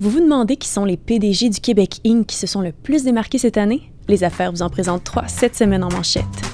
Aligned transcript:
Vous 0.00 0.10
vous 0.10 0.20
demandez 0.20 0.56
qui 0.56 0.68
sont 0.68 0.84
les 0.84 0.96
PDG 0.96 1.50
du 1.50 1.60
Québec 1.60 2.00
Inc. 2.04 2.26
qui 2.26 2.34
se 2.34 2.48
sont 2.48 2.60
le 2.60 2.72
plus 2.72 3.04
démarqués 3.04 3.38
cette 3.38 3.56
année? 3.56 3.92
Les 4.08 4.24
affaires 4.24 4.50
vous 4.50 4.62
en 4.62 4.68
présentent 4.68 5.04
trois 5.04 5.28
cette 5.28 5.54
semaine 5.54 5.84
en 5.84 5.88
manchette. 5.88 6.53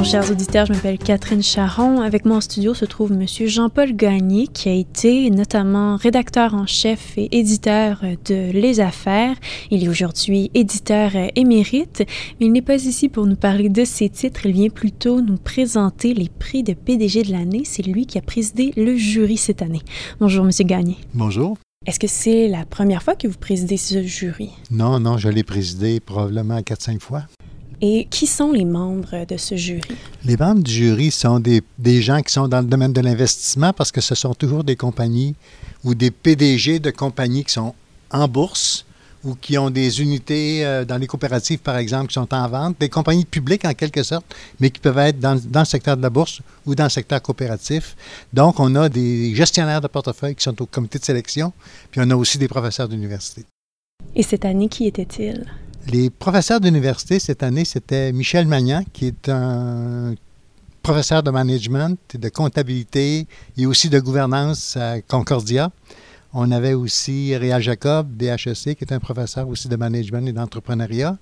Bonjour 0.00 0.12
chers 0.12 0.30
auditeurs, 0.30 0.64
je 0.64 0.72
m'appelle 0.72 0.96
Catherine 0.96 1.42
Charon. 1.42 2.00
Avec 2.00 2.24
moi 2.24 2.38
en 2.38 2.40
studio 2.40 2.72
se 2.72 2.86
trouve 2.86 3.12
Monsieur 3.12 3.46
Jean-Paul 3.48 3.94
Gagné, 3.94 4.46
qui 4.46 4.70
a 4.70 4.72
été 4.72 5.28
notamment 5.28 5.96
rédacteur 5.96 6.54
en 6.54 6.66
chef 6.66 7.18
et 7.18 7.28
éditeur 7.38 8.00
de 8.24 8.50
Les 8.50 8.80
Affaires. 8.80 9.36
Il 9.70 9.84
est 9.84 9.88
aujourd'hui 9.88 10.50
éditeur 10.54 11.10
émérite, 11.36 12.04
mais 12.40 12.46
il 12.46 12.52
n'est 12.52 12.62
pas 12.62 12.82
ici 12.82 13.10
pour 13.10 13.26
nous 13.26 13.36
parler 13.36 13.68
de 13.68 13.84
ses 13.84 14.08
titres. 14.08 14.46
Il 14.46 14.52
vient 14.52 14.70
plutôt 14.70 15.20
nous 15.20 15.36
présenter 15.36 16.14
les 16.14 16.30
prix 16.30 16.62
de 16.62 16.72
PDG 16.72 17.24
de 17.24 17.32
l'année. 17.32 17.64
C'est 17.66 17.86
lui 17.86 18.06
qui 18.06 18.16
a 18.16 18.22
présidé 18.22 18.72
le 18.78 18.96
jury 18.96 19.36
cette 19.36 19.60
année. 19.60 19.82
Bonjour 20.18 20.46
Monsieur 20.46 20.64
Gagné. 20.64 20.96
Bonjour. 21.12 21.58
Est-ce 21.86 21.98
que 21.98 22.06
c'est 22.06 22.48
la 22.48 22.64
première 22.64 23.02
fois 23.02 23.16
que 23.16 23.28
vous 23.28 23.38
présidez 23.38 23.76
ce 23.76 24.02
jury? 24.02 24.50
Non, 24.70 24.98
non, 24.98 25.18
je 25.18 25.28
l'ai 25.28 25.42
présidé 25.42 26.00
probablement 26.00 26.58
4-5 26.58 27.00
fois. 27.00 27.24
Et 27.82 28.06
qui 28.10 28.26
sont 28.26 28.52
les 28.52 28.66
membres 28.66 29.24
de 29.26 29.36
ce 29.38 29.56
jury? 29.56 29.80
Les 30.24 30.36
membres 30.36 30.62
du 30.62 30.70
jury 30.70 31.10
sont 31.10 31.40
des, 31.40 31.62
des 31.78 32.02
gens 32.02 32.20
qui 32.20 32.32
sont 32.32 32.46
dans 32.46 32.60
le 32.60 32.66
domaine 32.66 32.92
de 32.92 33.00
l'investissement 33.00 33.72
parce 33.72 33.90
que 33.90 34.02
ce 34.02 34.14
sont 34.14 34.34
toujours 34.34 34.64
des 34.64 34.76
compagnies 34.76 35.34
ou 35.82 35.94
des 35.94 36.10
PDG 36.10 36.78
de 36.78 36.90
compagnies 36.90 37.44
qui 37.44 37.54
sont 37.54 37.74
en 38.10 38.28
bourse 38.28 38.84
ou 39.24 39.34
qui 39.34 39.58
ont 39.58 39.70
des 39.70 40.00
unités 40.00 40.64
euh, 40.64 40.84
dans 40.84 40.96
les 40.96 41.06
coopératives, 41.06 41.58
par 41.58 41.76
exemple, 41.76 42.08
qui 42.08 42.14
sont 42.14 42.32
en 42.32 42.48
vente, 42.48 42.76
des 42.80 42.88
compagnies 42.88 43.24
publiques 43.24 43.64
en 43.64 43.74
quelque 43.74 44.02
sorte, 44.02 44.24
mais 44.58 44.70
qui 44.70 44.80
peuvent 44.80 44.98
être 44.98 45.20
dans, 45.20 45.38
dans 45.44 45.60
le 45.60 45.66
secteur 45.66 45.96
de 45.96 46.02
la 46.02 46.10
bourse 46.10 46.40
ou 46.66 46.74
dans 46.74 46.84
le 46.84 46.90
secteur 46.90 47.20
coopératif. 47.20 47.96
Donc, 48.32 48.58
on 48.60 48.74
a 48.76 48.88
des 48.88 49.34
gestionnaires 49.34 49.80
de 49.80 49.88
portefeuille 49.88 50.34
qui 50.34 50.42
sont 50.42 50.60
au 50.62 50.66
comité 50.66 50.98
de 50.98 51.04
sélection, 51.04 51.52
puis 51.90 52.00
on 52.02 52.10
a 52.10 52.16
aussi 52.16 52.38
des 52.38 52.48
professeurs 52.48 52.88
d'université. 52.88 53.44
Et 54.14 54.22
cette 54.22 54.44
année, 54.46 54.68
qui 54.68 54.86
était-il? 54.86 55.46
Les 55.88 56.10
professeurs 56.10 56.60
d'université 56.60 57.18
cette 57.18 57.42
année, 57.42 57.64
c'était 57.64 58.12
Michel 58.12 58.46
Magnan, 58.46 58.84
qui 58.92 59.06
est 59.06 59.28
un 59.28 60.14
professeur 60.82 61.22
de 61.22 61.30
management 61.30 61.98
et 62.14 62.18
de 62.18 62.28
comptabilité 62.28 63.26
et 63.56 63.66
aussi 63.66 63.88
de 63.88 63.98
gouvernance 63.98 64.76
à 64.76 65.00
Concordia. 65.00 65.70
On 66.32 66.52
avait 66.52 66.74
aussi 66.74 67.34
Réal 67.36 67.62
Jacob, 67.62 68.16
DHEC, 68.16 68.76
qui 68.76 68.84
est 68.84 68.92
un 68.92 69.00
professeur 69.00 69.48
aussi 69.48 69.68
de 69.68 69.76
management 69.76 70.26
et 70.28 70.32
d'entrepreneuriat. 70.32 71.18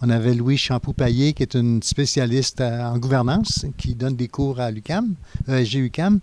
On 0.00 0.10
avait 0.10 0.34
Louis 0.34 0.58
Champoux-Payet, 0.58 1.32
qui 1.32 1.42
est 1.42 1.54
une 1.54 1.82
spécialiste 1.82 2.60
en 2.60 2.98
gouvernance, 2.98 3.64
qui 3.78 3.94
donne 3.94 4.16
des 4.16 4.28
cours 4.28 4.60
à 4.60 4.70
l'UCAM, 4.70 5.14
euh, 5.48 5.64
GUCAM. 5.64 6.20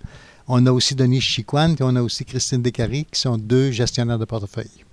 On 0.48 0.66
a 0.66 0.72
aussi 0.72 0.96
Denis 0.96 1.22
Chiquan 1.22 1.76
et 1.80 1.82
on 1.84 1.96
a 1.96 2.02
aussi 2.02 2.26
Christine 2.26 2.62
Descaries, 2.62 3.06
qui 3.12 3.20
sont 3.20 3.38
deux 3.38 3.72
gestionnaires 3.72 4.20
de 4.20 4.26
portefeuille. 4.26 4.86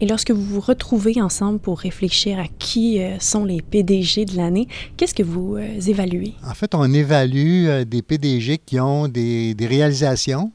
Et 0.00 0.06
lorsque 0.06 0.30
vous 0.30 0.42
vous 0.42 0.60
retrouvez 0.60 1.20
ensemble 1.20 1.58
pour 1.58 1.78
réfléchir 1.78 2.38
à 2.38 2.46
qui 2.58 3.00
euh, 3.00 3.18
sont 3.20 3.44
les 3.44 3.62
PDG 3.62 4.24
de 4.24 4.36
l'année, 4.36 4.66
qu'est-ce 4.96 5.14
que 5.14 5.22
vous 5.22 5.56
euh, 5.56 5.80
évaluez? 5.86 6.34
En 6.44 6.54
fait, 6.54 6.74
on 6.74 6.92
évalue 6.92 7.66
euh, 7.66 7.84
des 7.84 8.02
PDG 8.02 8.58
qui 8.58 8.80
ont 8.80 9.06
des, 9.06 9.54
réalisations, 9.60 10.50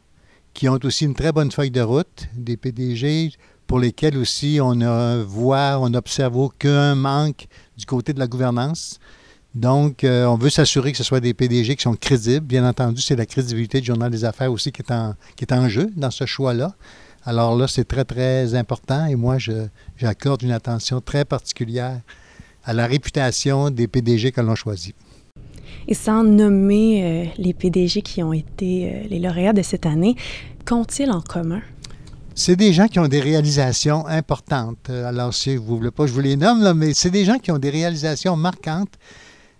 qui 0.53 0.67
ont 0.67 0.77
aussi 0.83 1.05
une 1.05 1.15
très 1.15 1.31
bonne 1.31 1.51
feuille 1.51 1.71
de 1.71 1.81
route, 1.81 2.27
des 2.35 2.57
PDG 2.57 3.31
pour 3.67 3.79
lesquels 3.79 4.17
aussi 4.17 4.59
on 4.61 4.81
a, 4.81 5.23
voit, 5.23 5.79
on 5.79 5.89
n'observe 5.89 6.37
aucun 6.37 6.95
manque 6.95 7.47
du 7.77 7.85
côté 7.85 8.13
de 8.13 8.19
la 8.19 8.27
gouvernance. 8.27 8.99
Donc, 9.55 10.05
on 10.05 10.35
veut 10.35 10.49
s'assurer 10.49 10.91
que 10.91 10.97
ce 10.97 11.03
soit 11.03 11.19
des 11.19 11.33
PDG 11.33 11.75
qui 11.75 11.81
sont 11.81 11.95
crédibles. 11.95 12.45
Bien 12.45 12.65
entendu, 12.65 13.01
c'est 13.01 13.15
la 13.15 13.25
crédibilité 13.25 13.81
du 13.81 13.87
Journal 13.87 14.09
des 14.09 14.23
Affaires 14.23 14.51
aussi 14.51 14.71
qui 14.71 14.81
est 14.81 15.51
en 15.51 15.67
jeu 15.67 15.89
dans 15.97 16.11
ce 16.11 16.25
choix-là. 16.25 16.75
Alors 17.27 17.57
là, 17.57 17.67
c'est 17.67 17.83
très, 17.83 18.05
très 18.05 18.55
important 18.55 19.05
et 19.05 19.17
moi, 19.17 19.35
j'accorde 19.97 20.43
une 20.43 20.53
attention 20.53 21.01
très 21.01 21.25
particulière 21.25 21.99
à 22.63 22.71
la 22.71 22.87
réputation 22.87 23.69
des 23.69 23.89
PDG 23.89 24.31
que 24.31 24.39
l'on 24.39 24.55
choisit. 24.55 24.95
Et 25.89 25.93
sans 25.93 26.23
nommer 26.23 27.03
euh, 27.03 27.29
les 27.37 27.53
PDG 27.53 28.01
qui 28.01 28.23
ont 28.23 28.31
été 28.31 28.89
euh, 28.89 29.07
les 29.09 29.19
lauréats 29.19 29.51
de 29.51 29.61
cette 29.61 29.85
année, 29.85 30.15
qu'ont-ils 30.65 31.11
en 31.11 31.19
commun? 31.19 31.61
C'est 32.33 32.55
des 32.55 32.71
gens 32.71 32.87
qui 32.87 32.97
ont 32.97 33.09
des 33.09 33.19
réalisations 33.19 34.07
importantes. 34.07 34.89
Alors, 34.89 35.33
si 35.33 35.57
vous 35.57 35.73
ne 35.73 35.77
voulez 35.79 35.91
pas, 35.91 36.07
je 36.07 36.13
vous 36.13 36.21
les 36.21 36.37
nomme, 36.37 36.63
là, 36.63 36.73
mais 36.73 36.93
c'est 36.93 37.09
des 37.09 37.25
gens 37.25 37.39
qui 37.39 37.51
ont 37.51 37.57
des 37.57 37.71
réalisations 37.71 38.37
marquantes, 38.37 38.93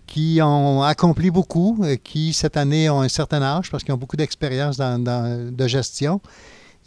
qui 0.06 0.40
ont 0.42 0.84
accompli 0.84 1.32
beaucoup, 1.32 1.78
euh, 1.84 1.98
qui 2.02 2.32
cette 2.32 2.56
année 2.56 2.90
ont 2.90 3.02
un 3.02 3.10
certain 3.10 3.42
âge 3.42 3.70
parce 3.70 3.84
qu'ils 3.84 3.94
ont 3.94 3.98
beaucoup 3.98 4.16
d'expérience 4.16 4.78
de 4.78 5.68
gestion 5.68 6.22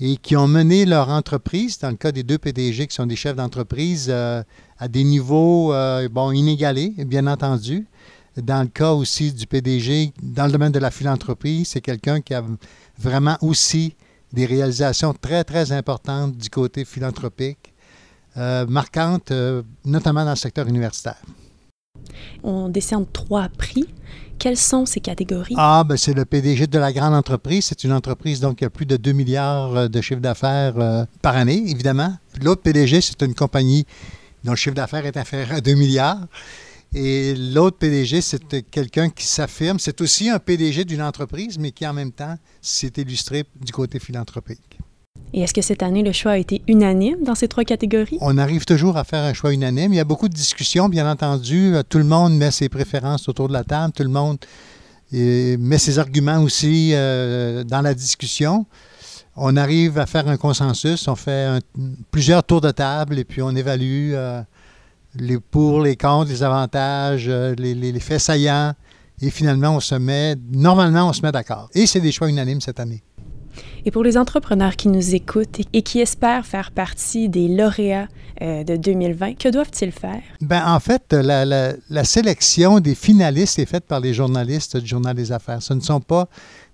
et 0.01 0.17
qui 0.17 0.37
ont 0.37 0.49
mené 0.49 0.87
leur 0.87 1.11
entreprise, 1.11 1.79
dans 1.79 1.91
le 1.91 1.97
cas 1.97 2.11
des 2.11 2.23
deux 2.23 2.39
PDG 2.39 2.87
qui 2.87 2.95
sont 2.95 3.07
des 3.07 3.17
chefs 3.17 3.37
d'entreprise, 3.37 4.07
euh, 4.09 4.43
à 4.79 4.89
des 4.89 5.05
niveaux 5.05 5.75
euh, 5.75 6.09
bon, 6.09 6.33
inégalés, 6.33 6.95
bien 6.99 7.27
entendu. 7.27 7.87
Dans 8.37 8.63
le 8.63 8.69
cas 8.69 8.93
aussi 8.93 9.33
du 9.33 9.47
PDG, 9.47 10.13
dans 10.23 10.47
le 10.47 10.53
domaine 10.53 10.73
de 10.73 10.79
la 10.79 10.91
philanthropie, 10.91 11.65
c'est 11.67 11.81
quelqu'un 11.81 12.21
qui 12.21 12.33
a 12.33 12.43
vraiment 12.99 13.37
aussi 13.43 13.95
des 14.33 14.47
réalisations 14.47 15.13
très, 15.13 15.45
très 15.45 15.73
importantes 15.73 16.37
du 16.37 16.49
côté 16.49 16.85
philanthropique, 16.85 17.75
euh, 18.37 18.65
marquantes, 18.67 19.33
notamment 19.85 20.25
dans 20.25 20.31
le 20.31 20.37
secteur 20.37 20.67
universitaire. 20.69 21.21
On 22.43 22.69
décerne 22.69 23.07
trois 23.13 23.49
prix. 23.49 23.87
Quelles 24.39 24.57
sont 24.57 24.87
ces 24.87 25.01
catégories? 25.01 25.55
Ah, 25.59 25.85
ben 25.87 25.99
c'est 25.99 26.15
le 26.15 26.25
PDG 26.25 26.67
de 26.67 26.79
la 26.79 26.95
grande 26.95 27.15
entreprise. 27.15 27.67
C'est 27.67 27.85
une 27.85 27.93
entreprise 27.93 28.41
donc 28.41 28.57
qui 28.57 28.65
a 28.65 28.71
plus 28.71 28.87
de 28.87 28.97
2 28.97 29.13
milliards 29.13 29.77
euh, 29.77 29.89
de 29.89 30.01
chiffre 30.01 30.21
d'affaires 30.21 30.79
euh, 30.79 31.05
par 31.21 31.37
année, 31.37 31.63
évidemment. 31.69 32.17
L'autre 32.43 32.63
PDG, 32.63 33.03
c'est 33.03 33.21
une 33.23 33.35
compagnie 33.35 33.85
dont 34.43 34.53
le 34.53 34.57
chiffre 34.57 34.75
d'affaires 34.75 35.05
est 35.05 35.19
inférieur 35.19 35.53
à 35.53 35.61
2 35.61 35.75
milliards. 35.75 36.27
Et 36.95 37.35
l'autre 37.35 37.77
PDG, 37.77 38.21
c'est 38.21 38.63
quelqu'un 38.71 39.11
qui 39.11 39.27
s'affirme. 39.27 39.79
C'est 39.79 40.01
aussi 40.01 40.29
un 40.29 40.39
PDG 40.39 40.85
d'une 40.85 41.03
entreprise, 41.03 41.59
mais 41.59 41.71
qui 41.71 41.87
en 41.87 41.93
même 41.93 42.11
temps 42.11 42.37
s'est 42.63 42.93
illustré 42.97 43.45
du 43.61 43.73
côté 43.73 44.01
philanthropique. 44.01 44.70
Et 45.33 45.43
est-ce 45.43 45.55
que 45.55 45.63
cette 45.63 45.83
année, 45.83 46.03
le 46.03 46.13
choix 46.13 46.33
a 46.33 46.39
été 46.39 46.61
unanime 46.67 47.23
dans 47.25 47.35
ces 47.37 47.47
trois 47.47 47.65
catégories? 47.65 48.19
On 48.21 48.37
arrive 48.37 48.65
toujours 48.65 48.97
à 48.97 49.05
faire 49.05 49.23
un 49.23 49.33
choix 49.33 49.53
unanime. 49.53 49.93
Il 49.93 49.97
y 49.97 50.01
a 50.01 50.05
beaucoup 50.05 50.29
de 50.29 50.35
discussions, 50.35 50.89
bien 50.89 51.09
entendu. 51.09 51.75
Tout 51.89 51.99
le 51.99 52.05
monde 52.05 52.37
met 52.37 52.51
ses 52.51 52.69
préférences 52.69 53.29
autour 53.29 53.47
de 53.49 53.53
la 53.53 53.63
table. 53.63 53.93
Tout 53.93 54.03
le 54.03 54.09
monde 54.09 54.39
euh, 55.15 55.57
met 55.59 55.79
ses 55.79 55.99
arguments 56.01 56.43
aussi 56.43 56.91
euh, 56.95 57.63
dans 57.63 57.81
la 57.81 57.95
discussion. 57.95 58.67
On 59.37 59.57
arrive 59.57 59.99
à 59.99 60.07
faire 60.07 60.27
un 60.29 60.37
consensus. 60.37 61.07
On 61.07 61.15
fait 61.15 61.61
plusieurs 62.11 62.43
tours 62.43 62.61
de 62.61 62.73
table 62.73 63.19
et 63.19 63.25
puis 63.25 63.41
on 63.41 63.55
évalue 63.55 64.13
euh, 64.15 64.43
les 65.15 65.39
pour, 65.39 65.81
les 65.81 65.97
contre, 65.97 66.31
les 66.31 66.43
avantages, 66.43 67.27
euh, 67.29 67.55
les, 67.57 67.75
les, 67.75 67.93
les 67.93 68.01
faits 68.01 68.21
saillants. 68.21 68.75
Et 69.23 69.31
finalement, 69.31 69.77
on 69.77 69.81
se 69.81 69.95
met, 69.95 70.35
normalement, 70.51 71.09
on 71.09 71.13
se 71.13 71.23
met 71.23 71.31
d'accord. 71.31 71.69
Et 71.75 71.87
c'est 71.87 72.01
des 72.01 72.11
choix 72.11 72.29
unanimes 72.29 72.61
cette 72.61 72.81
année. 72.81 73.03
Et 73.85 73.91
pour 73.91 74.03
les 74.03 74.17
entrepreneurs 74.17 74.77
qui 74.77 74.89
nous 74.89 75.15
écoutent 75.15 75.61
et 75.73 75.83
qui 75.83 76.01
espèrent 76.01 76.47
faire 76.47 76.71
partie 76.71 77.29
des 77.29 77.49
lauréats 77.49 78.09
euh, 78.43 78.65
de 78.65 78.77
2020, 78.77 79.35
que 79.35 79.49
doivent-ils 79.49 79.93
faire? 79.93 80.23
Ben, 80.41 80.63
en 80.67 80.81
fait, 80.81 81.13
la, 81.13 81.45
la, 81.45 82.05
sélection 82.05 82.81
des 82.81 82.95
finalistes 82.95 83.59
est 83.59 83.67
faite 83.67 83.85
par 83.85 84.01
les 84.01 84.15
journalistes 84.15 84.77
du 84.77 84.87
Journal 84.87 85.15
des 85.15 85.33
Affaires. 85.33 85.63
Ce 85.63 85.75
ne 85.75 85.81
sont 85.81 86.01
pas 86.01 86.29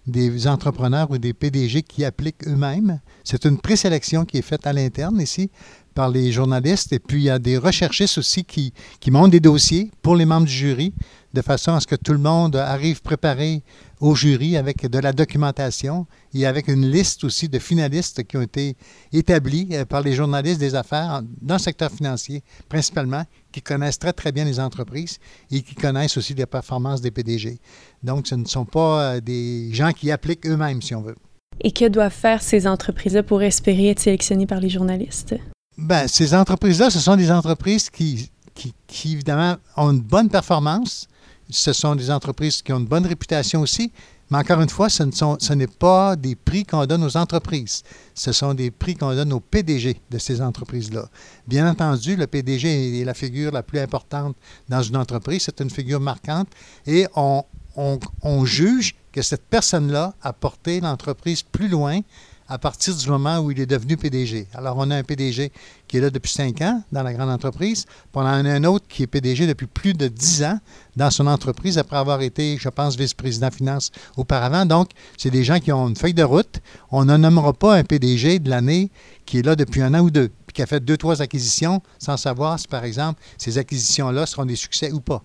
des 0.07 0.47
entrepreneurs 0.47 1.11
ou 1.11 1.19
des 1.19 1.33
PDG 1.33 1.83
qui 1.83 2.05
appliquent 2.05 2.47
eux-mêmes. 2.47 3.01
C'est 3.25 3.45
une 3.45 3.59
présélection 3.59 4.25
qui 4.25 4.39
est 4.39 4.43
faite 4.43 4.67
à 4.67 4.73
l'interne 4.73 5.21
ici 5.21 5.51
par 5.97 6.11
les 6.11 6.31
journalistes. 6.31 6.93
Et 6.93 7.01
puis, 7.01 7.23
il 7.23 7.25
y 7.25 7.31
a 7.31 7.41
des 7.41 7.57
recherchistes 7.57 8.19
aussi 8.19 8.45
qui, 8.45 8.73
qui 9.01 9.11
montent 9.11 9.33
des 9.33 9.41
dossiers 9.41 9.91
pour 10.03 10.15
les 10.15 10.27
membres 10.27 10.47
du 10.47 10.53
jury 10.53 10.93
de 11.33 11.43
façon 11.43 11.73
à 11.73 11.81
ce 11.81 11.87
que 11.87 11.97
tout 11.97 12.13
le 12.13 12.19
monde 12.19 12.57
arrive 12.57 13.03
préparé 13.03 13.63
au 14.01 14.15
jury 14.15 14.57
avec 14.57 14.87
de 14.87 14.99
la 14.99 15.13
documentation 15.13 16.07
et 16.33 16.47
avec 16.47 16.69
une 16.69 16.87
liste 16.91 17.25
aussi 17.25 17.49
de 17.49 17.59
finalistes 17.59 18.25
qui 18.25 18.37
ont 18.37 18.43
été 18.43 18.77
établis 19.13 19.71
par 19.89 20.03
les 20.03 20.13
journalistes 20.13 20.61
des 20.61 20.75
affaires 20.75 21.23
dans 21.43 21.57
le 21.57 21.61
secteur 21.61 21.91
financier 21.91 22.43
principalement, 22.69 23.25
qui 23.53 23.63
connaissent 23.63 23.99
très 23.99 24.13
très 24.13 24.33
bien 24.33 24.45
les 24.45 24.61
entreprises 24.61 25.19
et 25.51 25.63
qui 25.63 25.75
connaissent 25.75 26.17
aussi 26.17 26.35
les 26.35 26.47
performances 26.47 27.01
des 27.01 27.11
PDG. 27.11 27.59
Donc 28.03 28.27
ce 28.27 28.35
ne 28.35 28.45
sont 28.45 28.67
pas 28.67 29.21
des 29.21 29.71
gens 29.73 29.93
qui 29.93 30.11
appliquent 30.11 30.47
eux-mêmes, 30.47 30.83
si 30.83 30.95
on 30.95 31.03
veut. 31.03 31.17
Et 31.61 31.73
que 31.73 31.89
doivent 31.89 32.13
faire 32.13 32.43
ces 32.43 32.67
entreprises-là 32.67 33.23
pour 33.23 33.43
espérer 33.43 33.89
être 33.89 34.01
sélectionnées 34.01 34.47
par 34.47 34.61
les 34.61 34.69
journalistes? 34.69 35.35
Bien, 35.79 36.09
ces 36.09 36.35
entreprises-là, 36.35 36.91
ce 36.91 37.01
sont 37.01 37.17
des 37.17 37.31
entreprises 37.31 37.91
qui, 37.91 38.31
qui, 38.55 38.75
qui, 38.87 39.13
évidemment, 39.13 39.57
ont 39.77 39.91
une 39.91 40.01
bonne 40.01 40.31
performance, 40.31 41.07
ce 41.51 41.73
sont 41.73 41.95
des 41.95 42.11
entreprises 42.11 42.63
qui 42.63 42.73
ont 42.73 42.79
une 42.79 42.87
bonne 42.87 43.07
réputation 43.07 43.61
aussi, 43.61 43.93
Mais 44.31 44.39
encore 44.39 44.61
une 44.61 44.69
fois, 44.69 44.89
ce, 44.89 45.05
ce 45.39 45.53
n'est 45.53 45.67
pas 45.67 46.17
des 46.17 46.35
prix 46.35 46.65
qu'on 46.65 46.85
donne 46.87 47.05
aux 47.05 47.17
entreprises. 47.17 47.83
Ce 48.15 48.33
sont 48.33 48.55
des 48.55 48.73
prix 48.73 48.97
qu'on 48.97 49.15
donne 49.15 49.33
aux 49.33 49.41
PDG 49.41 50.01
de 50.11 50.19
ces 50.19 50.41
entreprises-là. 50.41 51.09
Bien 51.47 51.71
entendu, 51.71 52.17
le 52.17 52.27
PDG 52.27 53.01
est 53.01 53.05
la 53.05 53.15
figure 53.15 53.53
la 53.53 53.63
plus 53.63 53.79
importante 53.79 54.35
dans 54.69 54.83
une 54.83 54.97
entreprise. 54.97 55.43
C'est 55.45 55.61
une 55.61 55.71
figure 55.71 56.01
marquante. 56.01 56.49
Et 56.87 57.07
on, 57.15 57.45
on, 57.77 58.01
on 58.23 58.45
juge 58.45 58.97
que 59.13 59.23
cette 59.23 59.47
personne-là 59.49 60.15
a 60.23 60.33
porté 60.33 60.81
l'entreprise 60.81 61.43
plus 61.43 61.69
loin 61.69 62.01
à 62.49 62.59
partir 62.59 62.95
du 62.95 63.09
moment 63.09 63.39
où 63.39 63.51
il 63.51 63.61
est 63.61 63.67
devenu 63.67 63.97
PDG. 63.97 64.47
Alors, 64.55 64.77
on 64.79 64.91
a 64.91 64.97
un 64.97 65.03
PDG 65.03 65.51
qui 65.89 65.97
est 65.97 66.01
là 66.01 66.11
depuis 66.11 66.31
cinq 66.31 66.61
ans 66.63 66.83
dans 66.93 67.03
la 67.03 67.13
grande 67.13 67.31
entreprise, 67.31 67.85
puis 67.85 68.11
on 68.15 68.21
en 68.21 68.27
a 68.27 68.51
un 68.51 68.65
autre 68.65 68.87
qui 68.89 69.03
est 69.03 69.07
PDG 69.07 69.47
depuis 69.47 69.67
plus 69.67 69.95
de 69.95 70.09
dix 70.09 70.45
ans 70.45 70.59
dans 70.95 71.11
son 71.11 71.27
entreprise 71.27 71.79
après 71.79 71.97
avoir 71.97 72.23
été, 72.23 72.57
je 72.59 72.69
pense, 72.69 72.97
vice-président 72.97 73.51
finance 73.51 73.91
auparavant. 74.17 74.65
Donc, 74.65 74.91
c'est 75.17 75.31
des 75.31 75.45
gens 75.45 75.59
qui 75.59 75.73
ont 75.73 75.89
une 75.89 75.97
feuille 75.97 76.15
de 76.15 76.23
route. 76.23 76.61
On 76.91 77.05
ne 77.05 77.17
nommera 77.17 77.53
pas 77.53 77.77
un 77.77 77.85
PDG 77.85 78.39
de 78.39 78.51
l'année 78.51 78.91
qui 79.25 79.39
est 79.39 79.43
là 79.43 79.57
depuis 79.57 79.83
un 79.83 79.93
an 79.95 80.01
ou 80.01 80.11
deux, 80.11 80.29
puis 80.47 80.55
qui 80.55 80.63
a 80.63 80.67
fait 80.67 80.85
deux, 80.85 80.97
trois 80.97 81.21
acquisitions 81.23 81.83
sans 81.99 82.17
savoir 82.17 82.59
si, 82.59 82.69
par 82.69 82.85
exemple, 82.85 83.21
ces 83.39 83.59
acquisitions-là 83.59 84.27
seront 84.27 84.45
des 84.45 84.57
succès 84.57 84.93
ou 84.93 85.01
pas. 85.01 85.23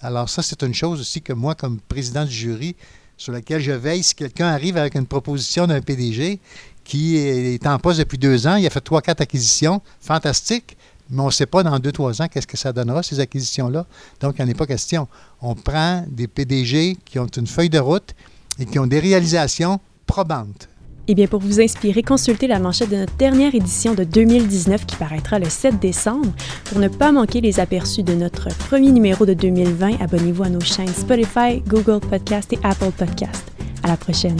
Alors, 0.00 0.28
ça, 0.28 0.42
c'est 0.42 0.62
une 0.62 0.74
chose 0.74 1.00
aussi 1.00 1.22
que 1.22 1.32
moi, 1.32 1.54
comme 1.54 1.80
président 1.80 2.24
du 2.24 2.32
jury, 2.32 2.76
sur 3.16 3.32
laquelle 3.32 3.60
je 3.60 3.72
veille. 3.72 4.02
Si 4.02 4.14
quelqu'un 4.14 4.46
arrive 4.46 4.76
avec 4.76 4.94
une 4.94 5.06
proposition 5.06 5.66
d'un 5.66 5.80
PDG 5.80 6.40
qui 6.84 7.16
est 7.16 7.66
en 7.66 7.78
poste 7.78 7.98
depuis 7.98 8.18
deux 8.18 8.46
ans, 8.46 8.56
il 8.56 8.66
a 8.66 8.70
fait 8.70 8.80
trois, 8.80 9.00
quatre 9.00 9.20
acquisitions, 9.20 9.80
fantastique, 10.00 10.76
mais 11.10 11.20
on 11.20 11.26
ne 11.26 11.30
sait 11.30 11.46
pas 11.46 11.62
dans 11.62 11.78
deux, 11.78 11.92
trois 11.92 12.20
ans 12.20 12.28
qu'est-ce 12.28 12.46
que 12.46 12.56
ça 12.56 12.72
donnera, 12.72 13.02
ces 13.02 13.20
acquisitions-là. 13.20 13.86
Donc, 14.20 14.36
il 14.38 14.44
n'y 14.44 14.50
en 14.50 14.54
a 14.54 14.56
pas 14.56 14.66
question. 14.66 15.08
On 15.40 15.54
prend 15.54 16.04
des 16.08 16.26
PDG 16.26 16.96
qui 17.04 17.18
ont 17.18 17.26
une 17.26 17.46
feuille 17.46 17.70
de 17.70 17.78
route 17.78 18.14
et 18.58 18.66
qui 18.66 18.78
ont 18.78 18.86
des 18.86 19.00
réalisations 19.00 19.80
probantes. 20.06 20.68
Eh 21.06 21.14
bien, 21.14 21.26
pour 21.26 21.40
vous 21.40 21.60
inspirer, 21.60 22.02
consultez 22.02 22.46
la 22.46 22.58
manchette 22.58 22.90
de 22.90 22.96
notre 22.96 23.14
dernière 23.16 23.54
édition 23.54 23.94
de 23.94 24.04
2019 24.04 24.86
qui 24.86 24.96
paraîtra 24.96 25.38
le 25.38 25.50
7 25.50 25.78
décembre. 25.78 26.32
Pour 26.64 26.78
ne 26.78 26.88
pas 26.88 27.12
manquer 27.12 27.40
les 27.42 27.60
aperçus 27.60 28.02
de 28.02 28.14
notre 28.14 28.48
premier 28.56 28.90
numéro 28.90 29.26
de 29.26 29.34
2020, 29.34 30.00
abonnez-vous 30.00 30.44
à 30.44 30.48
nos 30.48 30.60
chaînes 30.60 30.88
Spotify, 30.88 31.60
Google 31.66 32.00
Podcast 32.00 32.52
et 32.54 32.58
Apple 32.62 32.92
Podcast. 32.96 33.44
À 33.82 33.88
la 33.88 33.96
prochaine. 33.98 34.38